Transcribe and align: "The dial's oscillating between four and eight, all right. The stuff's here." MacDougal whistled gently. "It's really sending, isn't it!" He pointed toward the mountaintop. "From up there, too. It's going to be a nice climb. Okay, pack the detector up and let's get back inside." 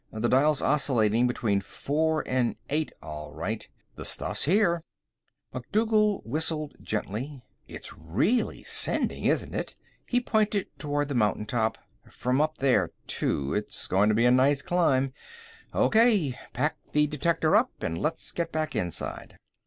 "The 0.11 0.27
dial's 0.27 0.63
oscillating 0.63 1.27
between 1.27 1.61
four 1.61 2.23
and 2.27 2.55
eight, 2.71 2.91
all 3.03 3.31
right. 3.33 3.67
The 3.97 4.03
stuff's 4.03 4.45
here." 4.45 4.81
MacDougal 5.53 6.23
whistled 6.25 6.73
gently. 6.81 7.43
"It's 7.67 7.93
really 7.95 8.63
sending, 8.63 9.25
isn't 9.25 9.53
it!" 9.53 9.75
He 10.07 10.19
pointed 10.19 10.69
toward 10.79 11.07
the 11.07 11.13
mountaintop. 11.13 11.77
"From 12.09 12.41
up 12.41 12.57
there, 12.57 12.89
too. 13.05 13.53
It's 13.53 13.85
going 13.85 14.09
to 14.09 14.15
be 14.15 14.25
a 14.25 14.31
nice 14.31 14.63
climb. 14.63 15.13
Okay, 15.71 16.35
pack 16.51 16.77
the 16.93 17.05
detector 17.05 17.55
up 17.55 17.69
and 17.83 17.95
let's 17.95 18.31
get 18.31 18.51
back 18.51 18.75
inside." 18.75 19.37